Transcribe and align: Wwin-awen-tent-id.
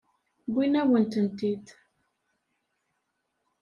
Wwin-awen-tent-id. 0.51 1.65